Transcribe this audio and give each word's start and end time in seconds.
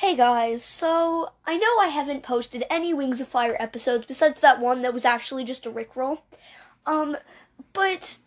Hey 0.00 0.14
guys, 0.14 0.62
so 0.62 1.30
I 1.46 1.56
know 1.56 1.78
I 1.80 1.88
haven't 1.88 2.22
posted 2.22 2.64
any 2.68 2.92
Wings 2.92 3.22
of 3.22 3.28
Fire 3.28 3.56
episodes 3.58 4.04
besides 4.04 4.40
that 4.40 4.60
one 4.60 4.82
that 4.82 4.92
was 4.92 5.06
actually 5.06 5.42
just 5.42 5.64
a 5.64 5.70
Rickroll. 5.70 6.18
Um, 6.84 7.16
but 7.72 8.18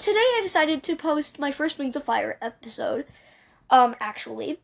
today 0.00 0.18
I 0.18 0.40
decided 0.42 0.82
to 0.82 0.96
post 0.96 1.38
my 1.38 1.52
first 1.52 1.78
Wings 1.78 1.94
of 1.94 2.02
Fire 2.02 2.36
episode. 2.42 3.06
Um, 3.70 3.94
actually, 4.00 4.58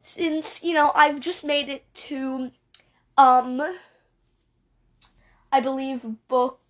since 0.00 0.62
you 0.62 0.74
know 0.74 0.92
I've 0.94 1.18
just 1.18 1.44
made 1.44 1.68
it 1.68 1.92
to, 1.94 2.52
um, 3.18 3.60
I 5.50 5.60
believe 5.60 6.06
book, 6.28 6.60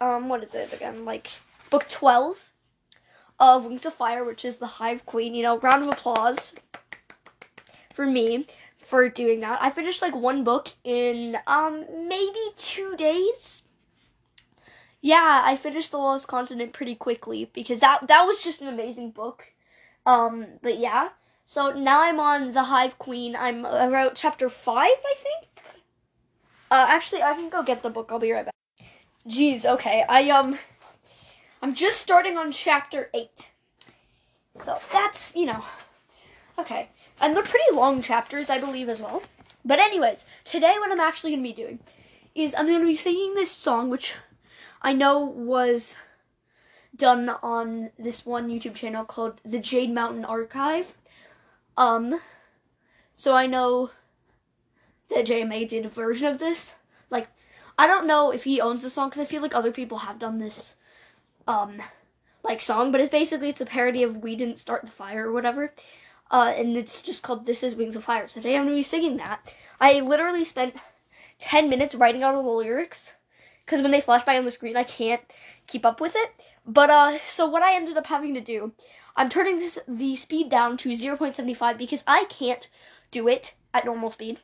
um, 0.00 0.28
what 0.28 0.42
is 0.42 0.56
it 0.56 0.72
again? 0.72 1.04
Like 1.04 1.30
book 1.70 1.88
twelve 1.88 2.50
of 3.38 3.64
Wings 3.64 3.86
of 3.86 3.94
Fire, 3.94 4.24
which 4.24 4.44
is 4.44 4.56
the 4.56 4.66
Hive 4.66 5.06
Queen. 5.06 5.36
You 5.36 5.44
know, 5.44 5.58
round 5.60 5.84
of 5.84 5.88
applause 5.88 6.52
for 8.00 8.06
me 8.06 8.46
for 8.78 9.10
doing 9.10 9.40
that. 9.40 9.58
I 9.60 9.68
finished 9.68 10.00
like 10.00 10.16
one 10.16 10.42
book 10.42 10.68
in 10.84 11.36
um 11.46 11.84
maybe 12.08 12.40
two 12.56 12.96
days. 12.96 13.64
Yeah, 15.02 15.42
I 15.44 15.56
finished 15.56 15.90
The 15.90 15.98
Lost 15.98 16.26
Continent 16.26 16.72
pretty 16.72 16.94
quickly 16.94 17.50
because 17.52 17.80
that 17.80 18.08
that 18.08 18.24
was 18.24 18.42
just 18.42 18.62
an 18.62 18.68
amazing 18.68 19.10
book. 19.10 19.52
Um, 20.06 20.46
but 20.62 20.78
yeah. 20.78 21.10
So 21.44 21.72
now 21.72 22.00
I'm 22.00 22.18
on 22.18 22.52
the 22.54 22.62
Hive 22.62 22.98
Queen. 22.98 23.36
I'm 23.36 23.66
about 23.66 24.14
chapter 24.14 24.48
five, 24.48 24.96
I 25.12 25.14
think. 25.26 25.48
Uh, 26.70 26.86
actually, 26.88 27.22
I 27.22 27.34
can 27.34 27.50
go 27.50 27.62
get 27.62 27.82
the 27.82 27.90
book. 27.90 28.08
I'll 28.10 28.18
be 28.18 28.32
right 28.32 28.46
back. 28.46 28.88
Jeez, 29.28 29.66
okay. 29.66 30.06
I 30.08 30.30
um, 30.30 30.58
I'm 31.60 31.74
just 31.74 32.00
starting 32.00 32.38
on 32.38 32.50
chapter 32.50 33.10
eight. 33.12 33.50
So 34.64 34.78
that's 34.90 35.36
you 35.36 35.44
know, 35.44 35.62
okay. 36.58 36.88
And 37.20 37.36
they're 37.36 37.42
pretty 37.42 37.72
long 37.72 38.02
chapters, 38.02 38.48
I 38.48 38.58
believe, 38.58 38.88
as 38.88 39.00
well. 39.00 39.22
But, 39.64 39.78
anyways, 39.78 40.24
today 40.44 40.76
what 40.78 40.90
I'm 40.90 41.00
actually 41.00 41.32
going 41.32 41.42
to 41.42 41.48
be 41.48 41.62
doing 41.62 41.78
is 42.34 42.54
I'm 42.54 42.66
going 42.66 42.80
to 42.80 42.86
be 42.86 42.96
singing 42.96 43.34
this 43.34 43.50
song, 43.50 43.90
which 43.90 44.14
I 44.80 44.94
know 44.94 45.20
was 45.20 45.94
done 46.96 47.28
on 47.28 47.90
this 47.98 48.24
one 48.24 48.48
YouTube 48.48 48.74
channel 48.74 49.04
called 49.04 49.40
The 49.44 49.58
Jade 49.58 49.92
Mountain 49.92 50.24
Archive. 50.24 50.94
Um, 51.76 52.20
so 53.16 53.36
I 53.36 53.46
know 53.46 53.90
that 55.10 55.26
JMA 55.26 55.68
did 55.68 55.84
a 55.84 55.90
version 55.90 56.26
of 56.26 56.38
this. 56.38 56.74
Like, 57.10 57.28
I 57.78 57.86
don't 57.86 58.06
know 58.06 58.30
if 58.30 58.44
he 58.44 58.60
owns 58.60 58.80
the 58.80 58.90
song 58.90 59.10
because 59.10 59.20
I 59.20 59.26
feel 59.26 59.42
like 59.42 59.54
other 59.54 59.72
people 59.72 59.98
have 59.98 60.18
done 60.18 60.38
this, 60.38 60.76
um, 61.46 61.82
like 62.42 62.62
song, 62.62 62.92
but 62.92 63.00
it's 63.00 63.10
basically 63.10 63.50
it's 63.50 63.60
a 63.60 63.66
parody 63.66 64.02
of 64.02 64.18
"We 64.18 64.36
Didn't 64.36 64.58
Start 64.58 64.82
the 64.82 64.92
Fire" 64.92 65.28
or 65.28 65.32
whatever 65.32 65.74
uh, 66.30 66.52
and 66.56 66.76
it's 66.76 67.02
just 67.02 67.22
called 67.22 67.46
This 67.46 67.62
Is 67.62 67.74
Wings 67.74 67.96
of 67.96 68.04
Fire. 68.04 68.28
So 68.28 68.40
today 68.40 68.56
I'm 68.56 68.66
to 68.66 68.74
be 68.74 68.82
singing 68.82 69.16
that. 69.16 69.54
I 69.80 70.00
literally 70.00 70.44
spent 70.44 70.74
10 71.38 71.68
minutes 71.68 71.94
writing 71.94 72.22
out 72.22 72.34
all 72.34 72.42
the 72.42 72.50
lyrics 72.50 73.14
because 73.64 73.82
when 73.82 73.90
they 73.90 74.00
flash 74.00 74.24
by 74.24 74.38
on 74.38 74.44
the 74.44 74.50
screen, 74.50 74.76
I 74.76 74.84
can't 74.84 75.22
keep 75.66 75.84
up 75.84 76.00
with 76.00 76.14
it. 76.14 76.32
But 76.66 76.90
uh, 76.90 77.18
so 77.26 77.46
what 77.46 77.62
I 77.62 77.74
ended 77.74 77.96
up 77.96 78.06
having 78.06 78.34
to 78.34 78.40
do, 78.40 78.72
I'm 79.16 79.28
turning 79.28 79.56
this 79.56 79.78
the 79.88 80.16
speed 80.16 80.50
down 80.50 80.76
to 80.78 80.90
0.75 80.90 81.78
because 81.78 82.04
I 82.06 82.24
can't 82.28 82.68
do 83.10 83.26
it 83.28 83.54
at 83.74 83.84
normal 83.84 84.10
speed. 84.10 84.40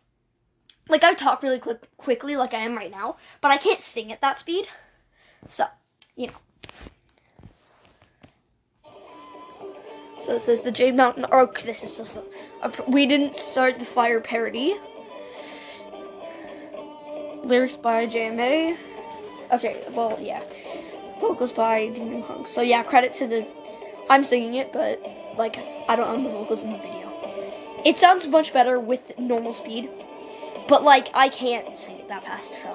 Like 0.89 1.03
I 1.03 1.15
talk 1.15 1.43
really 1.43 1.61
quickly, 1.97 2.37
like 2.37 2.55
I 2.55 2.61
am 2.61 2.77
right 2.77 2.91
now, 2.91 3.17
but 3.41 3.51
I 3.51 3.59
can't 3.59 3.81
sing 3.81 4.13
at 4.13 4.21
that 4.21 4.39
speed. 4.39 4.67
So, 5.49 5.67
you 6.15 6.29
know. 6.29 6.35
So 10.27 10.35
it 10.35 10.43
says 10.43 10.63
the 10.63 10.73
Jade 10.73 10.97
Mountain 10.97 11.25
Arc. 11.27 11.61
This 11.61 11.85
is 11.85 11.95
so 11.95 12.05
so. 12.05 12.25
We 12.89 13.07
didn't 13.07 13.37
start 13.37 13.79
the 13.79 13.85
fire 13.85 14.21
parody. 14.21 14.75
Lyrics 17.45 17.77
by 17.77 18.09
JMA. 18.09 18.77
Okay, 19.53 19.85
well, 19.93 20.19
yeah. 20.21 20.43
Vocals 21.21 21.53
by 21.53 21.91
Demon 21.91 22.23
Hunk. 22.23 22.49
So 22.49 22.61
yeah, 22.61 22.83
credit 22.83 23.15
to 23.15 23.29
the. 23.29 23.47
I'm 24.11 24.25
singing 24.25 24.55
it, 24.55 24.73
but 24.73 25.01
like 25.39 25.59
I 25.89 25.95
don't 25.95 26.09
own 26.09 26.25
the 26.25 26.31
vocals 26.31 26.65
in 26.65 26.73
the 26.73 26.79
video. 26.79 27.09
It 27.85 27.97
sounds 27.97 28.27
much 28.27 28.53
better 28.53 28.81
with 28.81 29.17
normal 29.21 29.55
speed, 29.55 29.89
but 30.69 30.83
like 30.83 31.09
I 31.15 31.29
can't 31.29 31.79
sing 31.79 32.01
it 32.01 32.09
that 32.09 32.25
fast. 32.25 32.53
So. 32.53 32.75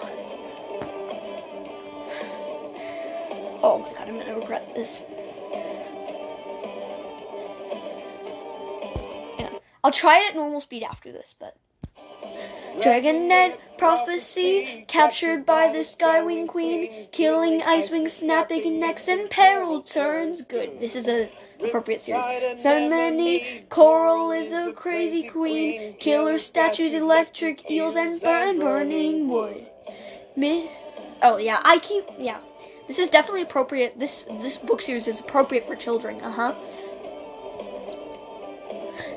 Oh 3.61 3.85
my 3.85 3.99
god, 3.99 4.07
I'm 4.07 4.17
gonna 4.19 4.39
regret 4.39 4.73
this. 4.73 5.01
I'll 9.83 9.91
try 9.91 10.19
it 10.19 10.29
at 10.29 10.35
normal 10.35 10.61
speed 10.61 10.83
after 10.83 11.11
this, 11.11 11.35
but. 11.39 11.55
Dragonet 12.79 13.57
prophecy 13.77 14.85
captured 14.87 15.45
by 15.45 15.71
the 15.71 15.79
Skywing 15.79 16.47
Queen, 16.47 17.07
killing 17.11 17.61
Icewing, 17.61 18.09
snapping 18.09 18.79
necks, 18.79 19.07
and 19.07 19.29
peril 19.29 19.81
turns 19.81 20.41
good. 20.43 20.79
This 20.79 20.95
is 20.95 21.07
a 21.07 21.29
appropriate 21.63 22.01
series. 22.01 22.23
anemone 22.23 23.63
Coral 23.69 24.31
is 24.31 24.51
a 24.51 24.71
crazy 24.73 25.23
queen, 25.23 25.95
killer 25.99 26.37
statues, 26.37 26.93
electric 26.93 27.69
eels, 27.69 27.95
and 27.95 28.21
burn 28.21 28.59
burning 28.59 29.27
wood. 29.27 29.67
Mi- 30.35 30.69
oh 31.21 31.37
yeah, 31.37 31.59
I 31.63 31.79
keep 31.79 32.05
yeah. 32.17 32.39
This 32.87 32.99
is 32.99 33.09
definitely 33.09 33.43
appropriate. 33.43 33.99
This 33.99 34.25
this 34.41 34.57
book 34.57 34.81
series 34.81 35.07
is 35.07 35.19
appropriate 35.19 35.67
for 35.67 35.75
children. 35.75 36.19
Uh 36.21 36.31
huh. 36.31 36.55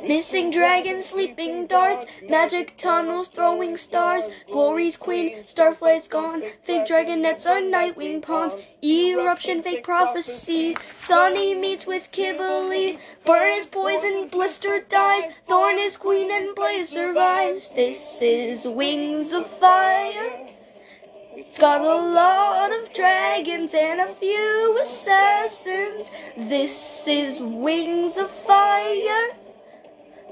Missing 0.06 0.50
dragons, 0.50 1.06
sleeping 1.06 1.66
darts, 1.66 2.04
magic 2.28 2.76
tunnels, 2.76 3.28
throwing 3.28 3.78
stars, 3.78 4.24
glory's 4.50 4.98
queen, 4.98 5.42
starflight's 5.46 6.08
gone, 6.08 6.42
fake 6.64 6.86
dragonets 6.86 7.46
are 7.46 7.60
nightwing 7.60 8.20
pawns, 8.20 8.54
eruption, 8.82 9.62
fake 9.62 9.82
prophecy, 9.82 10.76
Sunny 10.98 11.54
meets 11.54 11.86
with 11.86 12.12
Qibli, 12.12 12.98
burn 13.24 13.52
is 13.52 13.66
poison, 13.66 14.28
blister 14.28 14.80
dies, 14.80 15.24
thorn 15.48 15.78
is 15.78 15.96
queen, 15.96 16.30
and 16.30 16.54
blaze 16.54 16.90
survives. 16.90 17.70
This 17.70 18.20
is 18.20 18.66
wings 18.66 19.32
of 19.32 19.46
fire. 19.58 20.48
It's 21.36 21.58
got 21.58 21.80
a 21.80 22.12
lot 22.12 22.72
of 22.72 22.92
dragons 22.92 23.74
and 23.74 24.00
a 24.00 24.12
few 24.14 24.78
assassins. 24.80 26.10
This 26.36 27.06
is 27.08 27.40
Wings 27.40 28.16
of 28.16 28.30
Fire. 28.30 29.30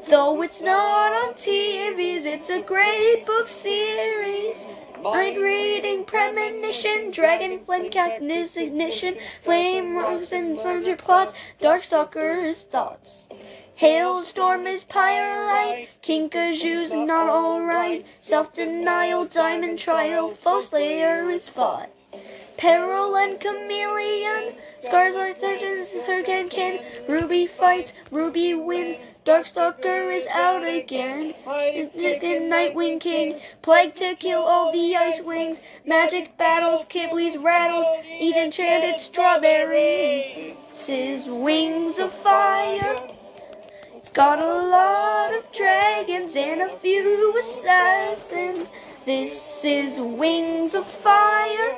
Though 0.08 0.42
it's 0.42 0.60
not 0.60 1.12
on 1.12 1.34
TVs, 1.34 2.26
it's 2.26 2.50
a 2.50 2.60
great 2.60 3.24
book 3.24 3.48
series. 3.48 4.66
Mind 5.02 5.36
reading, 5.36 6.04
premonition, 6.04 7.10
dragon 7.10 7.64
flame, 7.64 7.90
cactus 7.90 8.56
ignition, 8.56 9.16
flame 9.42 9.96
rose 9.96 10.32
and 10.32 10.58
plunger 10.58 10.96
plots, 10.96 11.34
darkstalker's 11.60 12.62
thoughts. 12.64 13.26
Hailstorm 13.76 14.66
is 14.66 14.84
pyrite, 14.84 15.88
Kinkajou's 16.02 16.92
not 16.92 17.28
alright, 17.28 18.04
self-denial, 18.20 19.26
diamond 19.26 19.78
trial, 19.78 20.30
foe 20.30 20.60
slayer 20.60 21.30
is 21.30 21.48
fought. 21.48 21.88
Peril 22.58 23.16
and 23.16 23.40
chameleon, 23.40 24.54
scars 24.82 25.14
like 25.16 25.40
surgeons, 25.40 25.92
hurricane 26.06 26.80
Ruby 27.08 27.46
fights, 27.46 27.94
Ruby 28.10 28.54
wins, 28.54 29.00
Darkstalker 29.24 30.12
is 30.12 30.26
out 30.26 30.64
again. 30.64 31.32
It's 31.46 31.92
the 31.92 32.40
Nightwing 32.40 33.00
King. 33.00 33.40
Plague 33.62 33.94
to 33.94 34.16
kill 34.16 34.40
all 34.40 34.72
the 34.72 34.96
Ice 34.96 35.20
Wings. 35.20 35.60
Magic 35.86 36.36
battles, 36.36 36.84
Qibli's 36.86 37.36
rattles. 37.36 37.86
Eat 38.18 38.34
enchanted 38.34 39.00
strawberries. 39.00 40.56
This 40.72 40.88
is 40.88 41.26
Wings 41.28 42.00
of 42.00 42.12
Fire. 42.12 42.96
It's 43.94 44.10
got 44.10 44.40
a 44.40 44.66
lot 44.66 45.32
of 45.32 45.52
dragons 45.52 46.34
and 46.34 46.60
a 46.60 46.76
few 46.78 47.38
assassins. 47.38 48.72
This 49.06 49.64
is 49.64 50.00
Wings 50.00 50.74
of 50.74 50.84
Fire. 50.84 51.76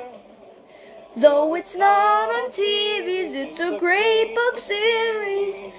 Though 1.15 1.53
it's 1.53 1.75
not 1.75 2.29
on 2.29 2.49
TVs, 2.49 3.35
it's 3.35 3.59
a 3.59 3.77
great 3.77 4.33
book 4.33 4.57
series. 4.57 5.71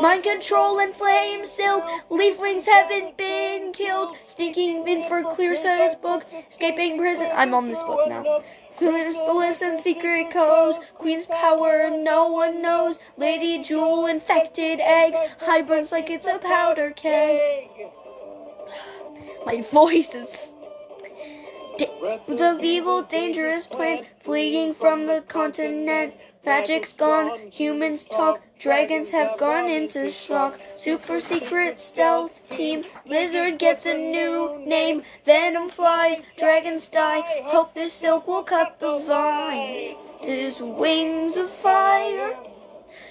Mind 0.00 0.24
control 0.24 0.78
and 0.80 0.94
flame 0.94 1.46
silk. 1.46 1.84
Leaf 2.10 2.40
wings 2.40 2.66
haven't 2.66 3.16
been 3.16 3.72
killed. 3.72 4.16
Sneaking 4.26 4.86
in 4.86 5.08
for 5.08 5.22
Clearsight's 5.22 5.94
book. 5.94 6.24
Escaping 6.50 6.98
prison. 6.98 7.30
I'm 7.34 7.54
on 7.54 7.68
this 7.68 7.82
book 7.82 8.08
now. 8.08 8.42
Queen's 8.76 9.16
listen 9.16 9.78
secret 9.78 10.30
codes. 10.32 10.78
Queen's 10.94 11.26
power 11.26 11.90
no 11.90 12.28
one 12.28 12.60
knows. 12.60 12.98
Lady 13.16 13.62
Jewel 13.62 14.06
infected 14.06 14.80
eggs. 14.80 15.18
High 15.38 15.62
burns 15.62 15.92
like 15.92 16.10
it's 16.10 16.26
a 16.26 16.38
powder 16.38 16.90
keg. 16.90 17.68
My 19.46 19.62
voice 19.62 20.14
is. 20.14 20.52
the 21.78 22.58
evil, 22.62 23.02
dangerous 23.02 23.66
plan, 23.66 24.06
fleeing 24.22 24.74
from 24.74 25.06
the 25.06 25.22
continent, 25.28 26.14
Magic's 26.44 26.92
gone, 26.92 27.50
humans 27.50 28.04
talk, 28.04 28.42
dragons 28.58 29.10
have 29.10 29.38
gone 29.38 29.70
into 29.70 30.10
shock. 30.10 30.60
Super 30.76 31.20
secret 31.20 31.80
stealth 31.80 32.42
team, 32.50 32.84
lizard 33.06 33.58
gets 33.58 33.86
a 33.86 33.96
new 33.96 34.62
name. 34.66 35.02
Venom 35.24 35.70
flies, 35.70 36.20
dragons 36.36 36.88
die. 36.88 37.22
Hope 37.44 37.72
this 37.72 37.94
silk 37.94 38.28
will 38.28 38.42
cut 38.42 38.78
the 38.78 38.98
vine. 38.98 39.94
Tis 40.22 40.60
wings 40.60 41.38
of 41.38 41.50
fire. 41.50 42.36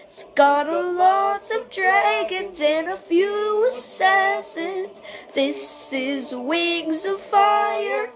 It's 0.05 0.25
got 0.35 0.69
a 0.69 0.79
lot 0.79 1.49
of 1.49 1.71
dragons 1.71 2.61
and 2.61 2.87
a 2.89 2.97
few 2.97 3.67
assassins. 3.67 5.01
This 5.33 5.91
is 5.91 6.31
Wings 6.31 7.03
of 7.05 7.19
Fire. 7.19 8.09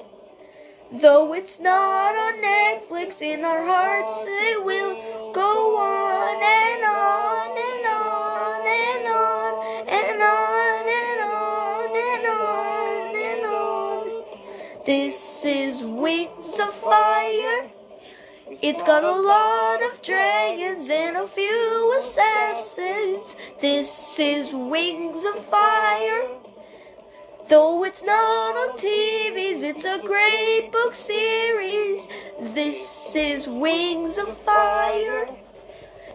Though 0.89 1.34
it's 1.34 1.60
not 1.60 2.16
on 2.16 2.42
Netflix, 2.42 3.22
in 3.22 3.44
our 3.44 3.66
hearts 3.66 4.24
it 4.25 4.63
will 4.63 5.34
go 5.34 5.78
on 5.78 6.42
and 6.42 6.84
on 6.86 7.57
and 7.57 7.86
on 7.86 8.66
and 8.66 9.07
on 9.07 9.88
and 9.89 10.22
on 10.24 10.88
and 10.88 11.19
on 11.28 11.92
and 11.98 12.25
on 12.25 13.16
and 13.18 13.45
on. 13.45 14.24
This 14.86 15.44
is 15.44 15.81
Wings 15.84 16.57
of 16.57 16.74
Fire. 16.74 17.69
It's 18.62 18.81
got 18.83 19.04
a 19.04 19.12
lot 19.12 19.83
of 19.83 20.01
dragons 20.01 20.90
and 20.90 21.18
a 21.18 21.28
few 21.28 21.95
assassins. 21.98 23.36
This 23.60 24.18
is 24.18 24.54
Wings 24.54 25.25
of 25.25 25.45
Fire. 25.48 26.37
Though 27.49 27.85
it's 27.85 28.03
not 28.03 28.57
on 28.57 28.77
TVs, 28.77 29.63
it's 29.63 29.85
a 29.85 30.01
great 30.05 30.69
book 30.69 30.94
series. 30.95 32.05
This 32.41 33.15
is 33.15 33.47
Wings 33.47 34.17
of 34.17 34.38
Fire. 34.39 35.29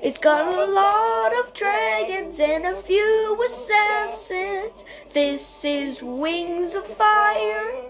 It's 0.02 0.18
got 0.18 0.54
a 0.54 0.66
lot 0.66 1.32
of 1.34 1.54
dragons 1.54 2.38
and 2.38 2.66
a 2.66 2.76
few 2.76 3.42
assassins. 3.42 4.84
This 5.14 5.64
is 5.64 6.02
Wings 6.02 6.74
of 6.74 6.86
Fire. 6.86 7.80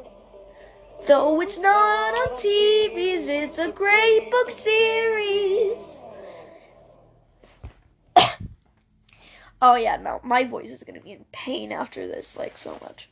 Though 1.09 1.41
it's 1.41 1.59
not 1.59 2.17
on 2.17 2.37
TVs, 2.37 3.27
it's 3.27 3.59
a 3.59 3.73
great 3.73 4.31
book 4.31 4.53
series. 4.53 5.92
Oh 9.63 9.77
yeah, 9.77 9.97
no, 9.97 10.21
my 10.25 10.43
voice 10.45 10.71
is 10.71 10.83
gonna 10.83 11.01
be 11.01 11.13
in 11.13 11.25
pain 11.33 11.71
after 11.71 12.07
this, 12.07 12.37
like 12.37 12.59
so 12.59 12.79
much. 12.83 13.09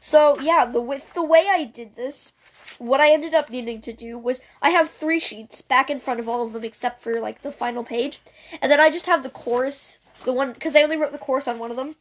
So 0.00 0.38
yeah, 0.40 0.66
the 0.66 0.80
with 0.80 1.14
the 1.14 1.22
way 1.22 1.46
I 1.48 1.64
did 1.64 1.94
this, 1.94 2.32
what 2.78 3.00
I 3.00 3.12
ended 3.12 3.32
up 3.32 3.48
needing 3.48 3.80
to 3.82 3.92
do 3.92 4.18
was 4.18 4.40
I 4.60 4.70
have 4.70 4.90
three 4.90 5.20
sheets 5.20 5.62
back 5.62 5.88
in 5.88 6.00
front 6.00 6.18
of 6.18 6.28
all 6.28 6.44
of 6.44 6.52
them 6.52 6.64
except 6.64 7.02
for 7.02 7.20
like 7.20 7.42
the 7.42 7.52
final 7.52 7.84
page, 7.84 8.20
and 8.60 8.70
then 8.70 8.80
I 8.80 8.90
just 8.90 9.06
have 9.06 9.22
the 9.22 9.30
chorus, 9.30 9.98
the 10.24 10.32
one 10.32 10.52
because 10.52 10.74
I 10.74 10.82
only 10.82 10.96
wrote 10.96 11.12
the 11.12 11.18
chorus 11.18 11.46
on 11.46 11.60
one 11.60 11.70
of 11.70 11.76
them, 11.76 11.94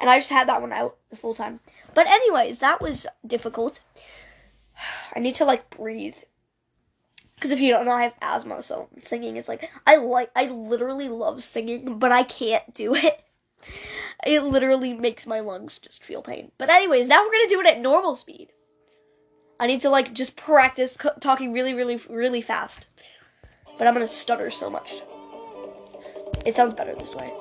and 0.00 0.10
I 0.10 0.18
just 0.18 0.30
had 0.30 0.48
that 0.48 0.60
one 0.60 0.72
out 0.72 0.96
the 1.10 1.16
full 1.16 1.34
time. 1.34 1.60
But 1.94 2.08
anyways, 2.08 2.58
that 2.58 2.82
was 2.82 3.06
difficult. 3.24 3.80
I 5.14 5.20
need 5.20 5.36
to 5.36 5.44
like 5.44 5.70
breathe. 5.70 6.16
Because 7.36 7.52
if 7.52 7.60
you 7.60 7.70
don't 7.70 7.84
know, 7.84 7.92
I 7.92 8.02
have 8.02 8.14
asthma, 8.20 8.62
so 8.62 8.88
singing 9.02 9.36
is 9.36 9.46
like 9.46 9.70
I 9.86 9.94
like 9.94 10.32
I 10.34 10.46
literally 10.46 11.08
love 11.08 11.44
singing, 11.44 12.00
but 12.00 12.10
I 12.10 12.24
can't 12.24 12.74
do 12.74 12.96
it. 12.96 13.24
It 14.26 14.42
literally 14.42 14.94
makes 14.94 15.26
my 15.26 15.40
lungs 15.40 15.78
just 15.78 16.04
feel 16.04 16.22
pain. 16.22 16.52
But 16.58 16.70
anyways, 16.70 17.08
now 17.08 17.24
we're 17.24 17.32
gonna 17.32 17.48
do 17.48 17.60
it 17.60 17.66
at 17.66 17.80
normal 17.80 18.16
speed. 18.16 18.52
I 19.60 19.66
need 19.66 19.80
to 19.82 19.90
like 19.90 20.12
just 20.12 20.36
practice 20.36 20.96
talking 21.20 21.52
really, 21.52 21.74
really, 21.74 22.00
really 22.08 22.42
fast. 22.42 22.86
But 23.78 23.86
I'm 23.86 23.94
gonna 23.94 24.08
stutter 24.08 24.50
so 24.50 24.70
much. 24.70 25.02
It 26.44 26.54
sounds 26.54 26.74
better 26.74 26.94
this 26.94 27.14
way. 27.14 27.32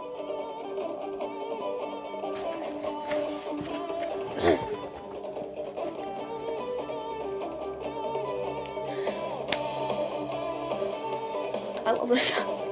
I 11.86 11.92
love 11.92 12.10
this 12.10 12.36
song. 12.36 12.67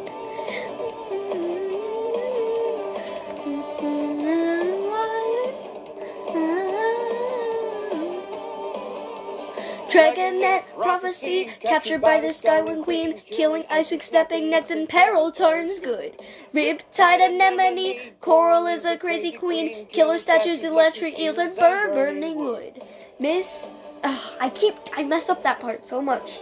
Dragonet 9.96 10.66
prophecy 10.76 11.50
captured 11.62 12.02
by 12.02 12.20
the 12.20 12.28
Skywing 12.28 12.84
Queen, 12.84 13.22
killing 13.28 13.64
Icewing, 13.72 14.04
stepping 14.04 14.50
nets 14.50 14.70
in 14.70 14.88
peril 14.88 15.32
turns 15.32 15.80
good. 15.80 16.20
Riptide 16.54 17.26
anemone, 17.26 18.12
coral 18.20 18.68
is 18.68 18.84
a 18.84 18.98
crazy 18.98 19.32
queen, 19.32 19.88
killer 19.94 20.18
statues, 20.18 20.66
electric 20.66 21.18
eels, 21.18 21.38
and 21.38 21.56
burn 21.56 21.94
burning 21.94 22.36
wood. 22.36 22.82
Miss, 23.20 23.72
ugh, 24.04 24.36
I 24.42 24.50
keep 24.50 24.76
I 24.98 25.04
mess 25.04 25.30
up 25.30 25.44
that 25.44 25.62
part 25.62 25.88
so 25.88 26.02
much. 26.02 26.42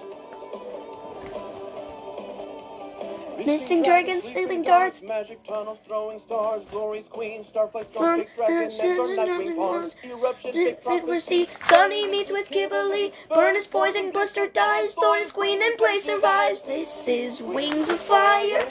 Missing 3.46 3.84
dragons, 3.84 4.24
stealing 4.26 4.64
darts. 4.64 5.02
Magic 5.02 5.44
tunnels, 5.44 5.80
throwing 5.86 6.20
stars, 6.20 6.64
glory's 6.72 7.08
queen, 7.08 7.44
starflight, 7.44 7.92
big 7.94 8.30
dragon, 8.36 8.48
are 8.48 9.04
uh, 9.04 9.26
nightwing 9.26 9.56
pawns, 9.56 9.96
eruption, 10.04 10.52
big 10.54 10.82
prophecy. 10.84 11.48
Sunny 11.64 12.08
meets 12.08 12.32
with 12.32 12.50
Qibli. 12.50 13.12
Burn 13.30 13.56
is 13.56 13.68
poison, 13.68 14.12
blister 14.12 14.48
dies. 14.48 14.94
Thorn 14.96 15.22
is 15.22 15.32
queen, 15.32 15.62
and 15.62 15.78
play 15.78 16.00
survives. 16.00 16.64
This 16.64 17.08
is 17.08 17.42
Wings 17.42 17.90
of 17.90 18.00
Fire. 18.00 18.68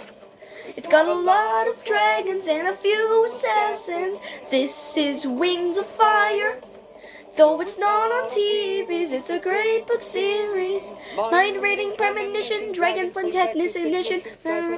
It's 0.76 0.88
got 0.88 1.06
a 1.06 1.12
lot 1.12 1.68
of 1.68 1.84
dragons 1.84 2.46
and 2.46 2.68
a 2.68 2.76
few 2.76 3.26
assassins. 3.26 4.20
This 4.50 4.96
is 4.96 5.26
Wings 5.26 5.76
of 5.76 5.86
Fire. 5.86 6.60
Though 7.34 7.60
it's 7.62 7.78
not 7.78 8.12
on 8.12 8.28
TVs, 8.28 9.10
it's 9.10 9.30
a 9.30 9.38
great 9.38 9.86
book 9.86 10.02
series. 10.02 10.92
Mind 11.16 11.62
rating, 11.62 11.96
premonition, 11.96 12.72
dragon 12.72 13.10
flame 13.10 13.32
technician, 13.32 14.22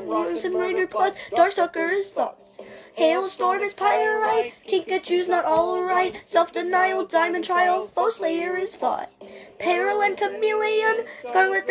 moves 0.06 0.45
and 0.45 0.55
minor 0.55 0.87
Plus, 0.87 1.17
Darkstalker's 1.33 2.11
thoughts. 2.11 2.61
Hailstorm 2.95 3.61
is 3.61 3.73
pyrite, 3.73 4.55
Kinkajou's 4.69 5.29
not 5.29 5.45
alright, 5.45 6.17
self-denial, 6.25 7.06
diamond 7.06 7.45
trial, 7.45 7.91
foe 7.93 8.11
slayer 8.11 8.57
is 8.57 8.77
fought. 8.77 9.11
Peril 9.59 10.03
and 10.03 10.17
chameleon, 10.17 11.05
Scarlet 11.27 11.67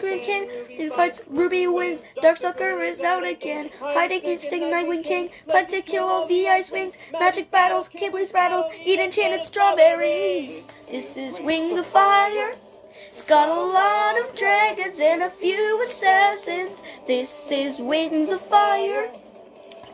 green 0.00 0.20
king, 0.24 0.48
and 0.78 0.92
fights 0.92 1.22
Ruby 1.26 1.66
wins, 1.66 2.02
Darkstalker 2.18 2.88
is 2.88 3.02
out 3.02 3.24
again, 3.24 3.70
hiding 3.80 4.22
instinct, 4.22 4.66
Nightwing 4.66 5.02
King, 5.02 5.30
plan 5.48 5.66
to 5.66 5.82
kill 5.82 6.04
all 6.04 6.28
the 6.28 6.48
ice 6.48 6.70
wings, 6.70 6.96
magic 7.12 7.50
battles, 7.50 7.88
Qibli's 7.88 8.32
rattles, 8.32 8.72
eat 8.84 9.00
enchanted 9.00 9.44
This 10.04 11.16
is 11.16 11.40
Wings 11.40 11.78
of 11.78 11.86
Fire. 11.86 12.52
It's 13.08 13.22
got 13.22 13.48
a 13.48 13.58
lot 13.58 14.20
of 14.20 14.36
dragons 14.36 15.00
and 15.00 15.22
a 15.22 15.30
few 15.30 15.82
assassins. 15.82 16.82
This 17.06 17.50
is 17.50 17.78
Wings 17.78 18.28
of 18.28 18.42
Fire. 18.42 19.10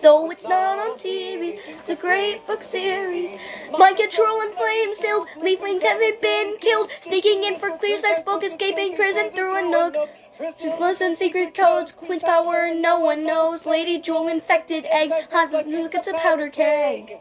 Though 0.02 0.28
it's 0.32 0.42
not 0.42 0.80
on 0.80 0.98
TV, 0.98 1.60
it's 1.68 1.90
a 1.90 1.94
great 1.94 2.44
book 2.48 2.64
series. 2.64 3.36
Mind 3.78 3.98
control 3.98 4.40
and 4.40 4.52
flame 4.54 4.96
still, 4.96 5.28
leaf 5.40 5.60
wings 5.62 5.84
haven't 5.84 6.20
been 6.20 6.56
killed. 6.58 6.90
Sneaking 7.02 7.44
in 7.44 7.60
for 7.60 7.70
Clearsight's 7.78 8.24
book, 8.24 8.42
escaping 8.42 8.96
prison 8.96 9.30
through 9.30 9.58
a 9.58 9.62
nook. 9.62 9.94
Just 10.60 10.80
listen, 10.80 11.14
secret 11.14 11.54
codes, 11.54 11.92
Queen's 11.92 12.24
power, 12.24 12.74
no 12.74 12.98
one 12.98 13.22
knows. 13.22 13.64
Lady 13.64 14.00
Jewel 14.00 14.26
infected 14.26 14.86
eggs, 14.86 15.14
hot 15.30 15.52
look 15.52 15.94
it's 15.94 16.08
a 16.08 16.14
powder 16.14 16.50
keg. 16.50 17.20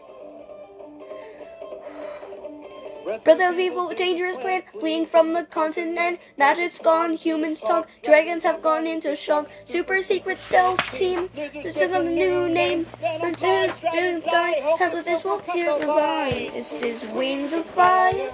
Brother 3.23 3.49
of 3.49 3.57
evil, 3.57 3.91
dangerous 3.93 4.37
plan, 4.37 4.61
fleeing 4.79 5.07
from 5.07 5.33
the 5.33 5.43
continent. 5.45 6.19
Magic's 6.37 6.79
gone, 6.79 7.13
humans 7.13 7.59
talk, 7.59 7.87
dragons 8.03 8.43
have 8.43 8.61
gone 8.61 8.85
into 8.85 9.15
shock. 9.15 9.49
Super 9.65 10.03
secret 10.03 10.37
stealth 10.37 10.79
team, 10.91 11.29
this 11.33 11.77
is 11.77 11.91
a 11.91 12.03
new 12.03 12.47
name. 12.49 12.85
The 13.01 13.35
Jews 13.39 13.79
didn't 13.91 14.25
die, 14.25 14.61
half 14.77 14.93
of 14.93 15.05
this 15.05 15.23
will 15.23 15.39
hear 15.39 15.77
the. 15.79 16.49
This 16.53 16.81
is 16.83 17.03
Wings 17.13 17.51
of 17.53 17.65
Fire. 17.65 18.29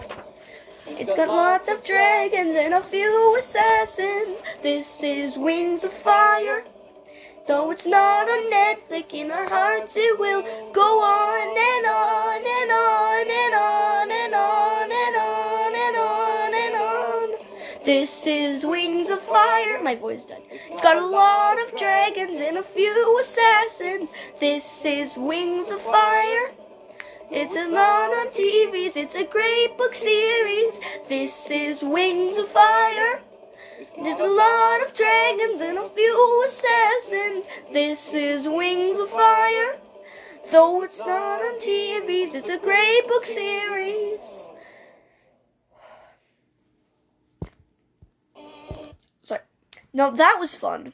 It's 0.88 1.16
got 1.16 1.30
lots 1.30 1.70
of 1.70 1.84
dragons 1.84 2.56
and 2.56 2.74
a 2.74 2.82
few 2.82 3.38
assassins. 3.38 4.42
This 4.62 5.02
is 5.04 5.38
Wings 5.38 5.84
of 5.84 5.94
Fire. 5.94 6.64
Though 7.48 7.70
it's 7.72 7.86
not 7.86 8.28
on 8.28 8.52
Netflix, 8.52 9.14
in 9.14 9.32
our 9.32 9.48
hearts 9.48 9.96
it 9.96 10.20
will 10.20 10.42
go 10.74 11.04
on 11.04 11.48
and 11.56 11.86
on 11.86 12.42
and 12.44 12.72
on 12.72 13.30
and 13.30 13.54
on 13.54 14.12
This 17.86 18.26
is 18.26 18.66
Wings 18.66 19.12
of 19.12 19.22
Fire. 19.22 19.80
My 19.80 19.94
voice 19.94 20.26
done. 20.26 20.42
It's 20.50 20.82
got 20.82 20.98
a 20.98 21.06
lot 21.06 21.62
of 21.62 21.78
dragons 21.78 22.40
and 22.40 22.58
a 22.58 22.64
few 22.64 23.20
assassins. 23.20 24.10
This 24.40 24.84
is 24.84 25.16
Wings 25.18 25.70
of 25.70 25.80
Fire. 25.82 26.50
It's 27.30 27.54
not 27.54 28.10
on 28.10 28.30
TVs, 28.30 28.98
it's 28.98 29.14
a 29.14 29.26
great 29.26 29.78
book 29.78 29.94
series. 29.94 30.80
This 31.10 31.52
is 31.52 31.84
Wings 31.84 32.40
of 32.40 32.48
Fire. 32.50 33.22
There's 34.02 34.20
a 34.20 34.26
lot 34.26 34.82
of 34.82 34.96
dragons 34.96 35.62
and 35.62 35.78
a 35.78 35.88
few 35.90 36.44
assassins. 36.44 37.46
This 37.72 38.16
is 38.16 38.48
Wings 38.48 38.98
of 38.98 39.12
Fire. 39.12 39.76
Though 40.52 40.82
it's 40.82 40.98
not 40.98 41.40
on 41.40 41.60
TVs, 41.60 42.34
it's 42.34 42.50
a 42.50 42.58
great 42.58 43.08
book 43.08 43.28
series. 43.28 44.48
No, 49.96 50.12
that 50.12 50.36
was 50.42 50.54
fun. 50.54 50.92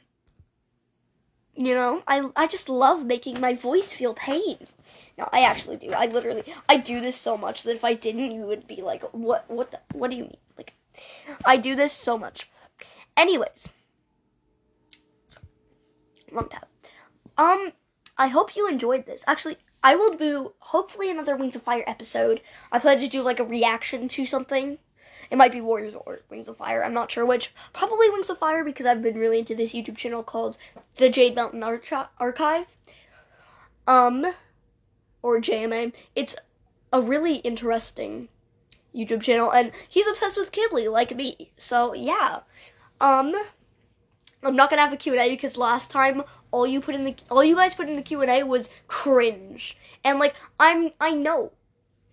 You 1.56 1.74
know, 1.74 2.04
I 2.06 2.30
I 2.36 2.46
just 2.46 2.68
love 2.68 3.04
making 3.04 3.40
my 3.40 3.52
voice 3.52 3.92
feel 3.92 4.14
pain. 4.14 4.58
No, 5.18 5.28
I 5.32 5.42
actually 5.42 5.76
do. 5.76 5.90
I 5.90 6.06
literally 6.06 6.44
I 6.68 6.76
do 6.76 7.00
this 7.00 7.16
so 7.16 7.36
much 7.36 7.64
that 7.64 7.74
if 7.74 7.82
I 7.82 7.94
didn't, 7.94 8.30
you 8.30 8.42
would 8.42 8.68
be 8.68 8.80
like, 8.80 9.02
"What? 9.10 9.50
What? 9.50 9.72
The, 9.72 9.80
what 9.92 10.08
do 10.12 10.16
you 10.16 10.22
mean?" 10.22 10.36
Like, 10.56 10.74
I 11.44 11.56
do 11.56 11.74
this 11.74 11.92
so 11.92 12.16
much. 12.16 12.48
Anyways, 13.16 13.70
wrong 16.30 16.48
tab. 16.48 16.68
Um, 17.36 17.72
I 18.16 18.28
hope 18.28 18.54
you 18.54 18.68
enjoyed 18.68 19.04
this. 19.04 19.24
Actually, 19.26 19.58
I 19.82 19.96
will 19.96 20.14
do 20.14 20.52
hopefully 20.60 21.10
another 21.10 21.34
Wings 21.36 21.56
of 21.56 21.64
Fire 21.64 21.84
episode. 21.88 22.40
I 22.70 22.78
plan 22.78 23.00
to 23.00 23.08
do 23.08 23.22
like 23.22 23.40
a 23.40 23.44
reaction 23.44 24.06
to 24.14 24.26
something. 24.26 24.78
It 25.32 25.38
might 25.38 25.50
be 25.50 25.62
Warriors 25.62 25.94
or 25.94 26.20
Wings 26.28 26.46
of 26.46 26.58
Fire. 26.58 26.84
I'm 26.84 26.92
not 26.92 27.10
sure 27.10 27.24
which. 27.24 27.54
Probably 27.72 28.10
Wings 28.10 28.28
of 28.28 28.36
Fire 28.36 28.62
because 28.62 28.84
I've 28.84 29.02
been 29.02 29.16
really 29.16 29.38
into 29.38 29.54
this 29.54 29.72
YouTube 29.72 29.96
channel 29.96 30.22
called 30.22 30.58
the 30.96 31.08
Jade 31.08 31.34
Mountain 31.34 31.62
Arch- 31.62 31.90
Archive. 32.20 32.66
Um, 33.86 34.26
or 35.22 35.40
JMA. 35.40 35.94
It's 36.14 36.36
a 36.92 37.00
really 37.00 37.36
interesting 37.36 38.28
YouTube 38.94 39.22
channel, 39.22 39.50
and 39.50 39.72
he's 39.88 40.06
obsessed 40.06 40.36
with 40.36 40.52
Qibli 40.52 40.92
like 40.92 41.16
me. 41.16 41.50
So 41.56 41.94
yeah. 41.94 42.40
Um, 43.00 43.34
I'm 44.42 44.54
not 44.54 44.68
gonna 44.68 44.82
have 44.82 44.92
a 44.92 44.98
Q&A 44.98 45.30
because 45.30 45.56
last 45.56 45.90
time 45.90 46.24
all 46.50 46.66
you 46.66 46.82
put 46.82 46.94
in 46.94 47.04
the 47.04 47.16
all 47.30 47.42
you 47.42 47.56
guys 47.56 47.72
put 47.72 47.88
in 47.88 47.96
the 47.96 48.02
Q&A 48.02 48.42
was 48.42 48.68
cringe. 48.86 49.78
And 50.04 50.18
like 50.18 50.34
I'm 50.60 50.90
I 51.00 51.12
know. 51.12 51.52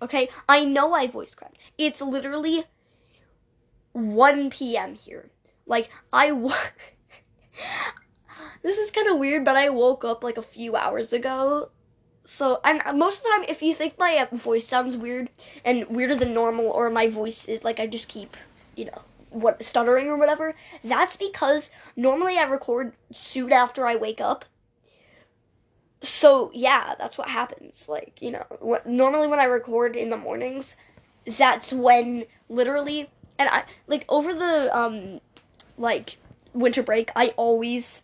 Okay? 0.02 0.30
I 0.48 0.64
know 0.64 0.94
I 0.94 1.08
voice 1.08 1.36
cracked. 1.36 1.58
It's 1.78 2.00
literally 2.02 2.64
1 4.00 4.50
p.m. 4.50 4.96
here. 4.96 5.30
Like 5.66 5.90
I 6.12 6.30
w- 6.30 6.56
This 8.62 8.78
is 8.78 8.92
kind 8.92 9.08
of 9.08 9.18
weird, 9.18 9.46
but 9.46 9.56
I 9.56 9.70
woke 9.70 10.04
up 10.04 10.24
like 10.24 10.38
a 10.38 10.42
few 10.42 10.76
hours 10.76 11.14
ago. 11.14 11.70
So, 12.26 12.60
and 12.64 12.82
most 12.98 13.20
of 13.20 13.24
the 13.24 13.30
time 13.30 13.46
if 13.48 13.62
you 13.62 13.74
think 13.74 13.98
my 13.98 14.18
uh, 14.18 14.36
voice 14.36 14.68
sounds 14.68 14.98
weird 14.98 15.30
and 15.66 15.88
weirder 15.88 16.16
than 16.16 16.34
normal 16.34 16.68
or 16.68 16.90
my 16.90 17.08
voice 17.08 17.48
is 17.48 17.64
like 17.64 17.80
I 17.80 17.88
just 17.88 18.08
keep, 18.08 18.38
you 18.76 18.86
know, 18.86 19.02
what 19.30 19.64
stuttering 19.64 20.08
or 20.08 20.18
whatever, 20.18 20.56
that's 20.84 21.16
because 21.18 21.72
normally 21.96 22.38
I 22.38 22.44
record 22.44 22.94
soon 23.12 23.52
after 23.52 23.88
I 23.88 23.96
wake 23.96 24.22
up. 24.22 24.46
So 26.02 26.52
yeah, 26.54 26.96
that's 27.00 27.18
what 27.18 27.30
happens. 27.30 27.88
Like 27.90 28.20
you 28.22 28.32
know, 28.32 28.80
normally 28.86 29.28
when 29.28 29.40
I 29.40 29.46
record 29.46 29.96
in 29.96 30.10
the 30.10 30.18
mornings, 30.18 30.76
that's 31.38 31.74
when 31.74 32.26
literally, 32.48 33.10
and 33.40 33.48
I 33.50 33.64
like 33.88 34.06
over 34.10 34.34
the 34.34 34.78
um, 34.78 35.22
like 35.78 36.18
winter 36.54 36.84
break, 36.84 37.12
I 37.16 37.30
always, 37.38 38.04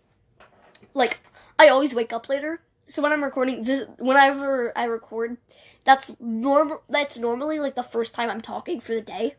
like, 0.94 1.20
I 1.60 1.68
always 1.68 1.94
wake 1.94 2.14
up 2.14 2.30
later. 2.30 2.62
So 2.88 3.02
when 3.02 3.12
I'm 3.12 3.24
recording 3.24 3.64
this, 3.64 3.88
whenever 3.98 4.76
I 4.76 4.86
record, 4.86 5.38
that's 5.84 6.16
normal. 6.20 6.84
That's 6.90 7.18
normally 7.18 7.60
like 7.60 7.76
the 7.76 7.84
first 7.84 8.14
time 8.14 8.30
I'm 8.30 8.42
talking 8.42 8.80
for 8.80 8.94
the 8.94 9.02
day. 9.02 9.36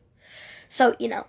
So 0.68 0.96
you 0.98 1.08
know, 1.08 1.26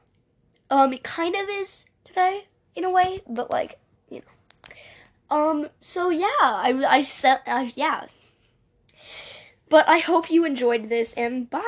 um, 0.69 0.93
it 0.93 1.03
kind 1.03 1.35
of 1.35 1.47
is 1.49 1.85
today 2.05 2.47
in 2.75 2.83
a 2.83 2.89
way, 2.89 3.21
but 3.27 3.51
like 3.51 3.79
you 4.09 4.21
know. 4.21 5.35
Um. 5.35 5.69
So 5.81 6.09
yeah, 6.09 6.25
I 6.41 6.83
I 6.87 7.01
said 7.03 7.41
uh, 7.45 7.67
yeah. 7.75 8.07
But 9.69 9.87
I 9.87 9.99
hope 9.99 10.31
you 10.31 10.43
enjoyed 10.43 10.89
this, 10.89 11.13
and 11.13 11.49
bye. 11.49 11.61